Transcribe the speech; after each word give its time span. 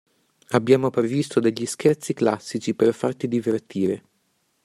Abbiamo 0.49 0.89
previsto 0.89 1.39
degli 1.39 1.67
scherzi 1.67 2.15
classici 2.15 2.73
per 2.73 2.91
farti 2.91 3.27
divertire. 3.27 4.03